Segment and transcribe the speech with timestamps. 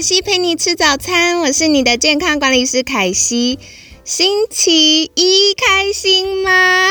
[0.00, 3.58] 凯西陪你吃早餐，我是你的健康管理师凯西。
[4.02, 6.88] 星期一开心吗？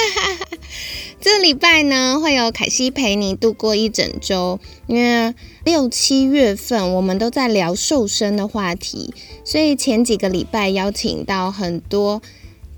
[1.20, 9.12] 这礼拜呢，会有凯西陪你度过一整周，因为六七月份我们都在聊瘦身的话题，
[9.44, 12.22] 所以前几个礼拜邀请到很多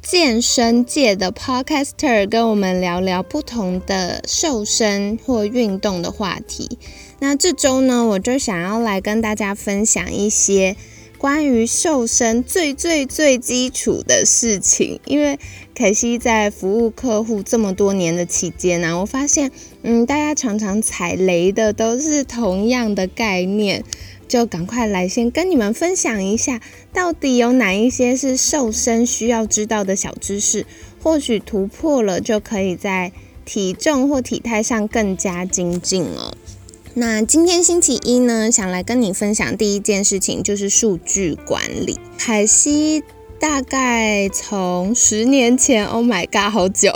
[0.03, 6.77] 健身界的 podcaster 跟我们聊聊不同的瘦身或运动的话题。
[7.21, 10.77] 那这周呢，我就想要来跟大家分享一些
[11.19, 15.01] 关于瘦身最最最基础的事情。
[15.05, 15.37] 因为
[15.75, 19.51] 凯西在服务客户这么多年的期间呢，我发现，
[19.83, 23.83] 嗯，大家常常踩雷的都是同样的概念，
[24.29, 26.61] 就赶快来先跟你们分享一下，
[26.93, 30.65] 到底有哪一些是瘦身需要知道的小知识，
[31.03, 33.11] 或许突破了就可以在
[33.45, 36.37] 体重或体态上更加精进了。
[36.99, 41.97] 那今天星期一呢，想来跟你分享第一件事情就是数据管理。
[42.19, 43.05] 凯西
[43.39, 46.93] 大概从十年前，Oh my god，好久，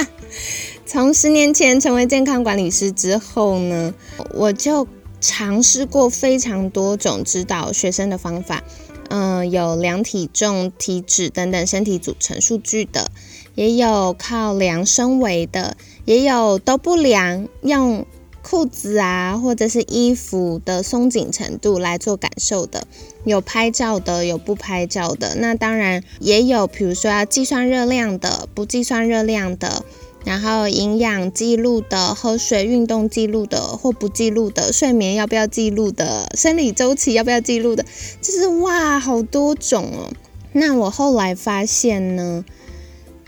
[0.86, 3.92] 从十年前成为健康管理师之后呢，
[4.32, 4.88] 我就
[5.20, 8.64] 尝试过非常多种指导学生的方法，
[9.10, 13.10] 嗯，有量体重、体脂等等身体组成数据的，
[13.54, 15.76] 也有靠量身围的，
[16.06, 18.06] 也有都不量用。
[18.42, 22.86] 裤子啊，或者是衣服的松紧程度来做感受的，
[23.24, 25.34] 有拍照的，有不拍照的。
[25.36, 29.84] 那当然也有，比如说要计算热量的，不计算热量的，
[30.24, 37.84] 然后营养记录的，喝水、运动记录的，或不记录的，睡眠要不要记录的，生理周期要不要记录的，
[38.22, 40.10] 就是哇，好多种哦。
[40.52, 42.44] 那我后来发现呢，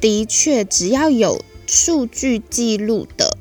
[0.00, 3.31] 的确只要有数据记录的。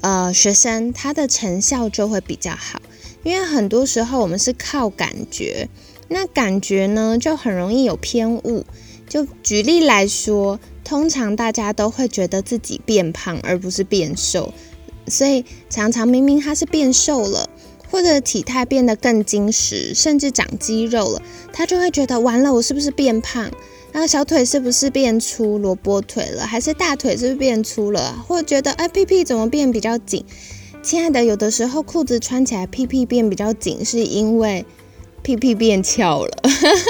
[0.00, 2.80] 呃，学生他的成效就会比较好，
[3.22, 5.68] 因为很多时候我们是靠感觉，
[6.08, 8.64] 那感觉呢就很容易有偏误。
[9.08, 14.52] 就举例来说，通常大家都会觉得自己变胖而不是变瘦，
[15.06, 17.48] 所以常常明明他是变瘦了，
[17.90, 23.50] 或者体态变得更精实，甚至长肌肉了，他就会觉得完了，我是不是变胖？
[23.98, 26.46] 那小腿是不是变粗，萝卜腿了？
[26.46, 28.22] 还是大腿是不是变粗了？
[28.28, 30.22] 或者觉得哎屁屁怎么变比较紧？
[30.82, 34.66] 亲爱的，有的时候裤子穿起来屁屁变比较紧，是因为
[35.22, 36.30] 屁屁变翘了，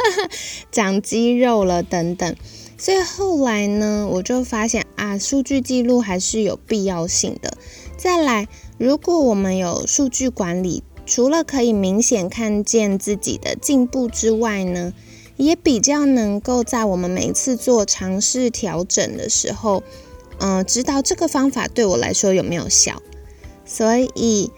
[0.73, 2.35] 长肌肉了等等。
[2.77, 7.57] 所以后来呢，我就发现啊，数据记录还是有必要性的。
[7.97, 14.93] 再来，如果我们有数据管理，除了可以明显看见自己的进步之外呢？
[15.37, 19.83] 也比较能够在我们每一次做尝试调整的时候，
[20.39, 23.03] 嗯，知道这个方法对我来说有没有效。
[23.65, 24.51] 所以，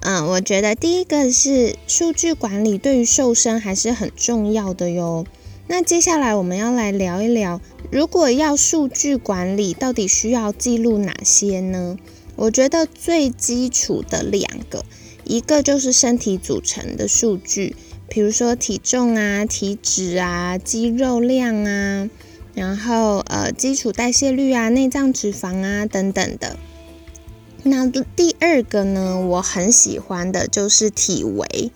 [0.00, 5.24] 嗯，我觉得第一个是数据管理对于瘦身还是很重要的哟。
[5.68, 7.60] 那接下来我们要来聊一聊，
[7.90, 11.96] 如果要数据管理，到底需要记录哪些呢？
[12.36, 14.84] 我觉得最基础的两个，
[15.24, 17.74] 一个就是身体组成的数据。
[18.08, 22.08] 比如说体重啊、体脂啊、肌肉量啊，
[22.54, 26.56] 然后呃基础代谢率啊、内脏脂肪啊等等的。
[27.62, 31.72] 那第二个呢，我很喜欢的就是体围，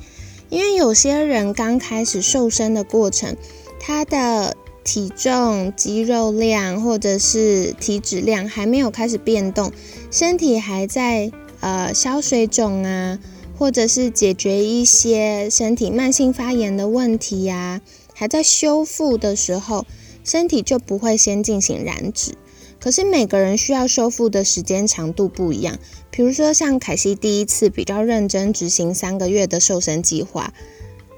[0.49, 3.37] 因为有些人刚开始瘦身的过程，
[3.81, 9.73] 他的体重、肌肉量或者是体脂量还没有开始变动，
[10.13, 13.19] 身体还在呃消水肿啊。
[13.61, 17.83] 或者是解决一些身体慢性发炎的问题呀，
[18.15, 19.85] 还在修复的时候，
[20.25, 22.33] 身体就不会先进行燃脂。
[22.81, 25.79] 可是每个人需要修复的时间长度不一样。
[26.11, 30.55] 比如说像凯西第一次比较认真执行三个月的瘦身计划，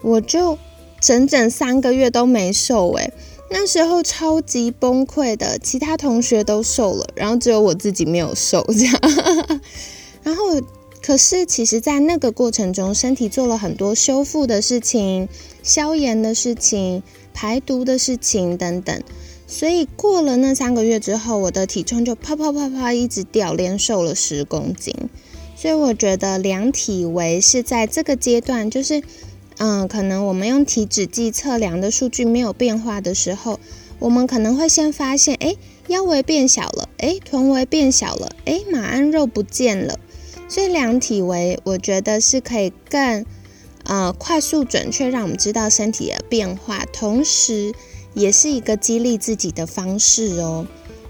[0.02, 0.58] 我就
[1.00, 3.12] 整整三个月都没瘦诶，
[3.52, 9.00] 那时候超级崩溃的，其他同学都瘦了，然后只有我自己没有瘦这样，
[10.24, 10.60] 然后。
[11.02, 15.28] 可是，其实，在那个过程中，身体做了很多修复的事情、
[15.62, 17.02] 消炎的事情、
[17.34, 19.02] 排毒的事情等等。
[19.48, 24.94] 所以，过了那三个月之后，我的体重就啪啪啪啪一直掉，连瘦了十公斤。
[25.56, 29.02] 所以我觉得量体围是在这个阶段，就是
[29.58, 33.58] 嗯，可能我们用体脂计测量的数据没有变化的时候，
[33.98, 35.56] 我们可能会先发现，哎，
[35.88, 39.98] 腰围变小了，哎，臀围变小了，哎，马鞍肉不见了。
[40.52, 43.24] 所以量体围，我觉得是可以更
[43.84, 47.72] 呃快速准确让我们知道身体的变化，同时
[48.12, 50.66] 也是一个激励自己的方式哦。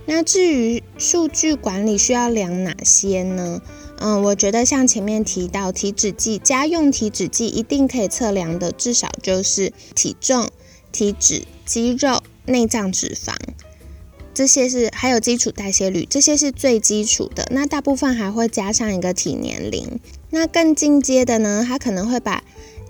[0.07, 3.61] 那至于数据管理需要量哪些呢？
[3.99, 10.49] 嗯，我觉得像前面提到体脂计，家用体脂计一定可以测量的，至少就是体重、
[10.93, 13.35] 体脂、肌肉、内脏脂肪，
[14.35, 17.47] 这些是还有基础代谢率，这些是最基础的。
[17.51, 20.01] 那大部分还会加上一个体年龄。
[20.31, 22.43] 那更进阶的呢，它可能会把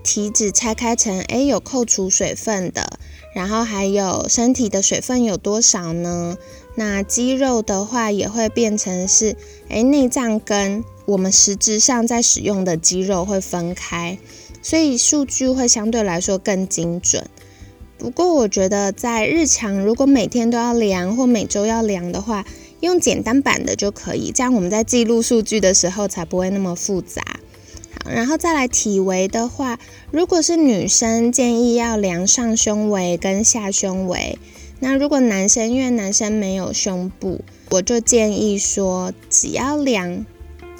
[0.03, 2.97] 体脂拆开成，诶，有扣除水分的，
[3.35, 6.37] 然后还有身体的水分有多少呢？
[6.75, 9.35] 那肌肉的话也会变成是，
[9.69, 14.17] 诶，内脏跟我们实质上在使用的肌肉会分开，
[14.61, 17.27] 所以数据会相对来说更精准。
[17.97, 22.45] 不过我觉得在日常如果每天都要量或每周要量的话，
[22.81, 27.21] 用简单版的就可以，这样我们在记录数据的时候才不会那么复杂。
[28.03, 29.79] 好，然后再来体围的话，
[30.11, 34.37] 如果是女生建议要量上胸围跟下胸围，
[34.79, 40.25] 那如果男生因为男生没有胸部，我就建议说只要量。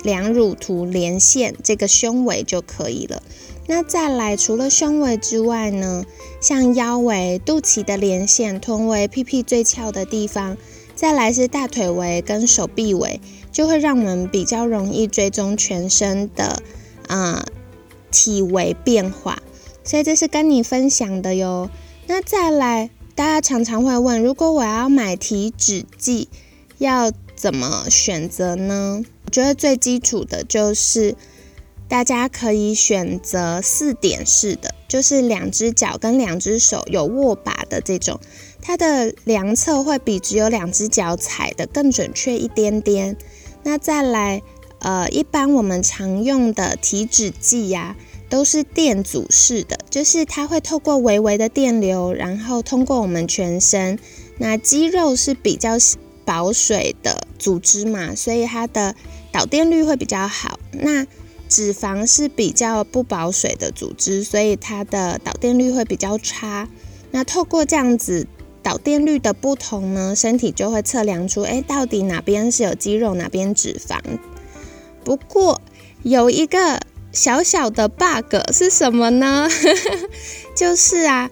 [0.04, 3.24] 量乳图连线这个胸围就可以了。
[3.66, 6.04] 那再来，除了胸围之外呢，
[6.42, 10.58] 像腰围、肚脐的连线、臀围、屁屁最翘的地方，
[10.96, 13.22] 再来是大腿围跟手臂围，
[13.52, 16.62] 就会让我们比较容易追踪全身的
[17.08, 17.46] 啊
[18.12, 19.42] 体围变化。
[19.86, 21.70] 所以这是跟你分享的哟。
[22.08, 26.28] 那再来，大家常常会问，如果我要买体脂计，
[26.80, 29.04] 要怎么选择呢？
[29.26, 31.16] 我觉得最基础的就是
[31.94, 38.20] 大家可以选择四点式的，就是两只脚跟两只手有握把的这种，
[38.64, 43.16] 它的量测会比只有两只脚踩的更准确一点点。
[43.62, 44.42] 那再来，
[44.80, 47.96] 呃，一般我们常用的体脂计呀，
[48.28, 54.00] 都是电阻式的，就是它会透过微微的电流，然后通过我们全身。
[54.40, 55.78] 那肌肉是比较
[56.26, 58.96] 保水的组织嘛，所以它的
[59.32, 61.06] 导电率会比较好，那
[61.54, 66.68] 脂肪是比较不保水的组织，所以它的导电率会比较差。
[67.12, 68.26] 那透过这样子
[68.64, 74.00] 导电率的不同呢，身体就会测量出，哎，到底哪边是有肌肉，哪边脂肪。
[75.04, 75.62] 不过
[76.02, 76.80] 有一个
[77.12, 79.48] 小小的 bug 是什么呢？
[80.58, 81.30] 就是啊，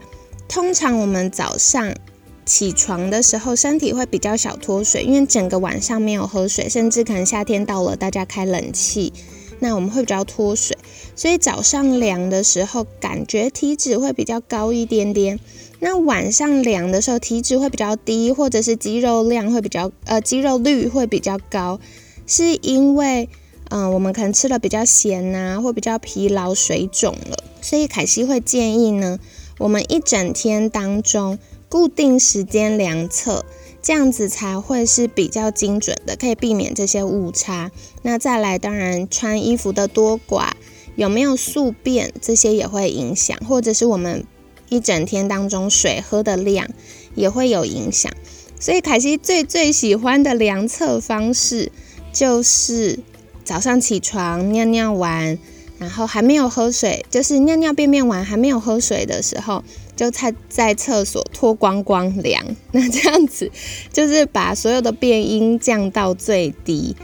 [0.47, 1.95] 通常我们早上。
[2.43, 9.13] 起床的时候，身体会比较小脱水，因为整个晚上没有喝水，甚至可能夏天到了，大家开冷气，
[9.61, 10.77] 那我们会比较脱水，
[11.15, 15.39] 所以早上量的时候，感觉体脂会比较高一点点。
[15.79, 21.79] 那晚上量的时候，体脂会比较低，或者是肌肉量会比较，呃，肌肉率会比较高，
[22.27, 23.29] 是因为，
[23.69, 29.17] 嗯，我们可能吃了比较咸呐，或比较疲劳、水肿了，所以凯西会建议呢，
[29.59, 31.39] 我们一整天当中。
[31.71, 33.45] 固定时间量测，
[33.81, 37.71] 这样子才会是比较精准的，可以避免这些误差。
[38.03, 40.51] 那再来，当然穿衣服的多寡，
[40.95, 44.23] 有没有宿便，这些也会影响，或者是我们
[44.69, 46.67] 一整天当中水喝的量
[47.15, 48.11] 也会有影响。
[48.59, 51.71] 所以凯西最最喜欢的量测方式，
[52.13, 52.99] 就是
[53.43, 55.39] 早上起床尿尿完，
[55.79, 59.63] 然后还没有喝水，就是尿尿便便完还没有喝水的时候。
[60.01, 63.51] 就在在厕所脱光光量，那这样子
[63.93, 66.95] 就是把所有的变音降到最低。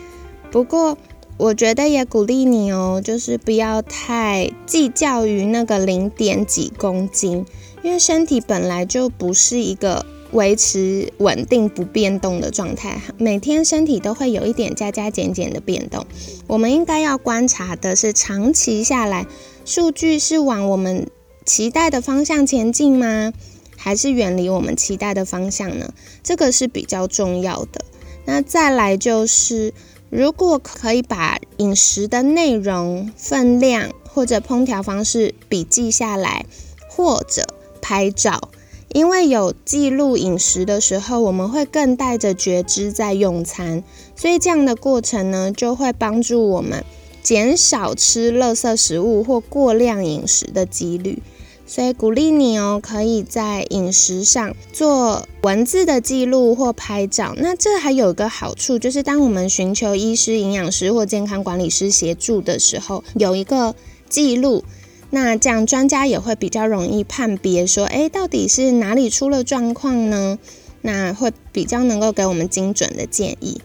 [0.49, 0.97] 不过
[1.37, 7.45] 我觉得也鼓励你哦，就是不要太计较于那个零点几公斤，
[7.83, 16.03] 因为身体本来就不是一个维持稳定不变动的状态，每天身体都会有一点加加减减的变动。
[16.47, 19.27] 我们应该要观察的是长期下来，
[19.63, 21.07] 数据是往我们。
[21.47, 23.31] 期待的方向前进吗？
[23.77, 25.93] 还是远离我们期待的方向呢？
[26.21, 27.85] 这个是比较重要的。
[28.25, 29.73] 那再来就是，
[30.09, 36.45] 如果可以把饮食的内容、分量或者烹调方式笔记下来，
[36.89, 37.45] 或者
[37.81, 38.49] 拍照，
[38.89, 43.81] 因为有记录饮食的时候，我们会更带着觉知在用餐，
[44.17, 46.83] 所以这样的过程呢，就会帮助我们
[47.23, 51.21] 减少吃垃圾食物或过量饮食的几率。
[51.69, 57.35] 所以鼓励你哦，可以在饮食上做文字的记录或拍照。
[57.37, 63.75] 那这还有一个好处，就是当我们寻求医师、营养师或健康管理师协助的时候，有一个
[64.07, 64.63] 记录，
[65.09, 70.39] 那这样专家也会比较容易判别说，诶，到底是哪里出了状况呢？
[70.81, 73.59] 那会比较能够给我们精准的建议。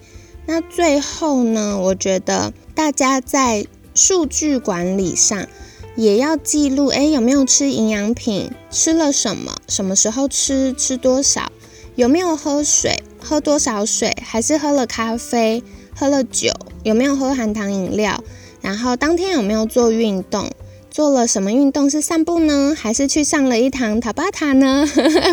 [0.46, 5.46] 那最后呢，我觉得大家在数据管理上。
[5.94, 8.50] 也要记录，诶，有没有吃营养品？
[8.70, 9.54] 吃了什么？
[9.68, 10.72] 什么时候吃？
[10.72, 11.52] 吃多少？
[11.96, 13.02] 有没有喝水？
[13.20, 14.16] 喝多少水？
[14.24, 15.62] 还是喝了咖啡？
[15.94, 16.50] 喝了酒？
[16.82, 18.24] 有没有喝含糖饮料？
[18.62, 20.50] 然后当天有没有做运动？
[20.90, 21.90] 做了什么运动？
[21.90, 22.74] 是散步呢？
[22.74, 24.86] 还是去上了一堂塔巴塔呢？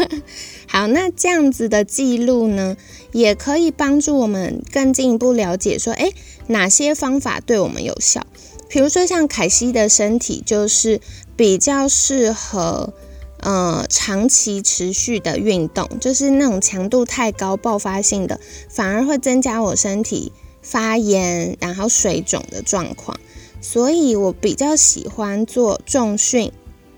[0.67, 2.75] 好，那这样子的记录呢，
[3.13, 6.13] 也可以帮助我们更进一步了解说，诶，
[6.47, 8.25] 哪些方法对我们有效？
[8.69, 11.01] 比如说，像凯西的身体就是
[11.35, 12.93] 比较适合，
[13.39, 23.19] 呃，长期持续的运动，就是那种强度太高、爆发性的，反而会增加我身体发炎，然后水肿的状况。
[23.59, 26.51] 所以我比较喜欢做重训，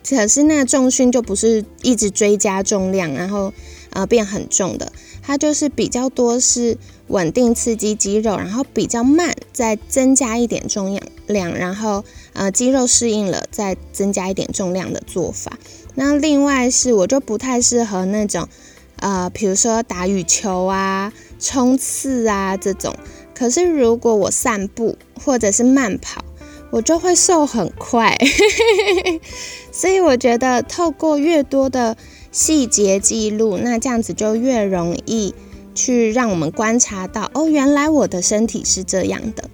[0.07, 3.53] 可是那重训就不是一直追加重量，然后
[3.91, 6.77] 呃变很重的，它就是比较多是。
[7.07, 15.59] 稳定刺激肌肉，然后比较慢，再增加一点重量，量然后呃肌肉适应了，再增加一点重量的做法。
[15.95, 18.47] 那另外是我就不太适合那种
[18.95, 22.95] 呃，比如说打羽球啊、冲刺啊这种。
[23.35, 26.23] 可是如果我散步或者是慢跑，
[26.69, 28.17] 我就会瘦很快。
[29.73, 31.97] 所以我觉得透过越多的
[32.31, 35.33] 细节记录，那这样子就越容易。
[35.73, 39.49] 去让我们观察到哦，原来我的身体是这样的。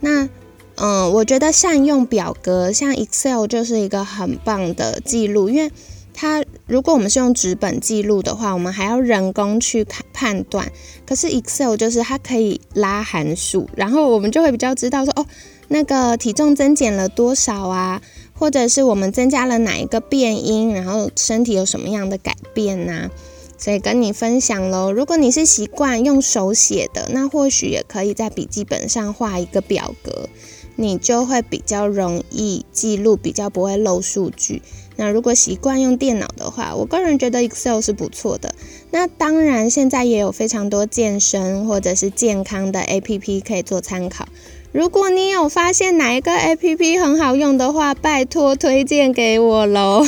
[0.00, 0.28] 那
[0.74, 5.72] 嗯，我觉得善用表格，像 Excel 就是一个很棒的记录，因为
[6.12, 10.70] 它如果我们是用纸本记录的话，我们还要人工去看判断。
[11.06, 15.24] 可是 Excel 就是它可以拉函数，然后我们就会比较知道说哦，
[15.68, 18.02] 那个体重增减了多少啊，
[18.42, 23.08] 或者是我们增加了哪一个变音，然后身体有什么样的改变呐？
[23.56, 24.90] 所以跟你分享喽。
[24.90, 30.28] 如果你是习惯用手写的，那或许也可以在笔记本上画一个表格，
[30.74, 34.60] 你就会比较容易记录，比较不会漏数据。
[34.96, 38.52] 那如果习惯用电脑的话，我个人觉得 Excel 是不错的。
[38.90, 44.26] 那当然，现在也有非常多健身或者是健康的 APP 可以做参考。
[44.72, 50.06] 如果你有发现哪一个 APP 很好用的话，拜托推荐给我喽。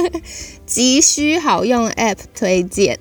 [0.66, 2.98] 急需好用 App 推荐，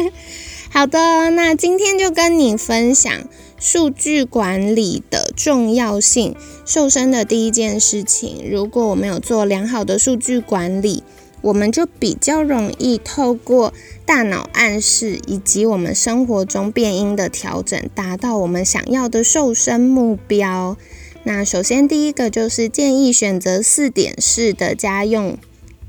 [0.70, 3.12] 好的，那今天就跟你分享
[3.58, 6.34] 数据管理的重要性。
[6.64, 11.02] 瘦身的第一件事情，如果我们有做良好的数据管理，
[11.42, 13.72] 我们就比较容易透过
[14.04, 20.76] 大脑暗示以及我们生活中变音的调整，达到我们想要的瘦身目标。
[21.24, 25.38] 那首先第一个就是建议选择四点式的家用。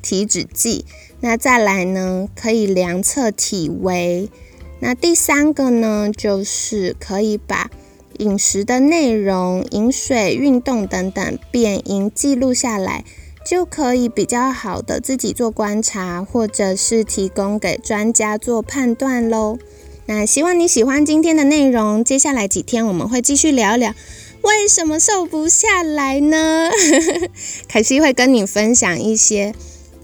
[0.03, 0.83] 体脂计，
[1.19, 2.27] 那再来呢？
[2.35, 4.31] 可以量测体围。
[4.79, 7.69] 那第三个呢，就是可以把
[8.17, 13.05] 饮食的内容、饮水、运动等等变音记录下来，
[13.45, 19.57] 就可以比较好的自己做观察，或者是提供给专家做判断喽。
[20.05, 22.03] 那希望你喜欢今天的内容。
[22.03, 23.93] 接下来几天我们会继续聊聊
[24.41, 26.69] 为什么瘦不下来呢？
[27.67, 29.53] 凯西会跟你分享一些。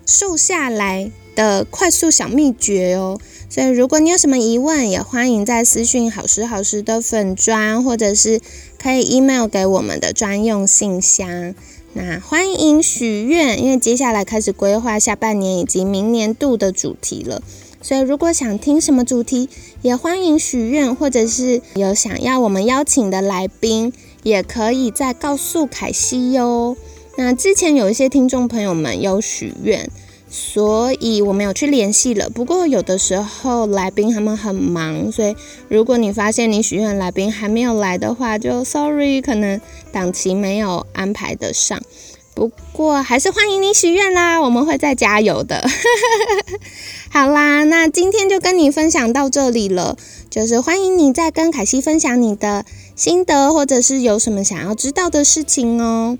[0.06, 8.39] 瘦下来的快速小秘诀哦，所以如果你有什么疑问，也欢迎在私讯好时好时的粉砖，或者是
[8.82, 11.53] 可以 email 给我们的专用信箱。
[11.97, 17.41] 那欢迎许愿，因为接下来开始规划下半年以及明年度的主题了，
[17.81, 19.49] 所以如果想听什么主题，
[19.81, 26.77] 也欢迎许愿，或者是有想要我们邀请的来宾，也可以再告诉凯西哟。
[27.17, 29.89] 那之前有一些听众朋友们有许愿，
[30.29, 32.29] 所以我没有去联系了。
[32.29, 35.36] 不过有的时候来宾他们很忙，所以
[35.69, 39.60] 如果你发现你许愿来宾还没有来的话，就 sorry，可能
[39.91, 41.81] 档期没有安排得上。
[42.36, 45.67] 不过还是欢迎你许愿啦，我们会再加油的。
[47.10, 49.98] 好啦，那今天就跟你分享到这里了，
[50.29, 52.63] 就是欢迎你再跟凯西分享你的
[52.96, 56.19] 心得，或者是有什么想要知道的事情哦。